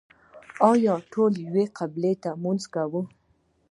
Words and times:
آیا 0.71 0.93
ټول 1.11 1.31
یوې 1.45 1.65
قبلې 1.77 2.13
ته 2.23 2.29
لمونځ 2.35 2.63
کوي؟ 2.73 3.01